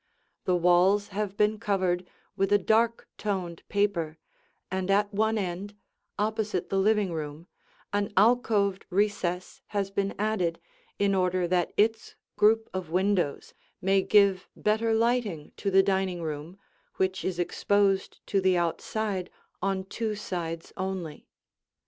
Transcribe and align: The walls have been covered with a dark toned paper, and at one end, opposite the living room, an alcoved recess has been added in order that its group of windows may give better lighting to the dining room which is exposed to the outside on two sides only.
The 0.45 0.55
walls 0.55 1.09
have 1.09 1.37
been 1.37 1.59
covered 1.59 2.07
with 2.35 2.51
a 2.51 2.57
dark 2.57 3.07
toned 3.19 3.61
paper, 3.69 4.17
and 4.71 4.89
at 4.89 5.13
one 5.13 5.37
end, 5.37 5.75
opposite 6.17 6.69
the 6.69 6.79
living 6.79 7.13
room, 7.13 7.45
an 7.93 8.11
alcoved 8.17 8.87
recess 8.89 9.61
has 9.67 9.91
been 9.91 10.15
added 10.17 10.59
in 10.97 11.13
order 11.13 11.47
that 11.49 11.71
its 11.77 12.15
group 12.35 12.67
of 12.73 12.89
windows 12.89 13.53
may 13.79 14.01
give 14.01 14.49
better 14.55 14.95
lighting 14.95 15.51
to 15.57 15.69
the 15.69 15.83
dining 15.83 16.23
room 16.23 16.57
which 16.95 17.23
is 17.23 17.37
exposed 17.37 18.25
to 18.25 18.41
the 18.41 18.57
outside 18.57 19.29
on 19.61 19.83
two 19.83 20.15
sides 20.15 20.73
only. 20.77 21.27